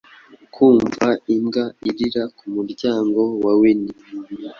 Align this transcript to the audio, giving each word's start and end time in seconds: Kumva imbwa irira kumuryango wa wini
Kumva 0.53 1.07
imbwa 1.35 1.63
irira 1.89 2.23
kumuryango 2.37 3.21
wa 3.43 3.53
wini 3.59 3.91